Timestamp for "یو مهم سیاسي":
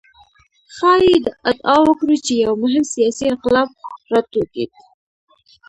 2.43-3.23